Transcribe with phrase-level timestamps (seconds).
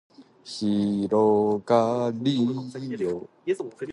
[0.43, 3.29] 広がりーよ